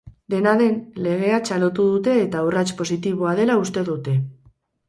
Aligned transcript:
Dena 0.33 0.53
den, 0.61 0.71
legea 1.07 1.41
txalotu 1.49 1.85
dute 1.91 2.17
eta 2.23 2.43
urrats 2.49 2.75
positiboa 2.81 3.39
dela 3.41 3.63
uste 3.67 3.89
dute. 3.93 4.19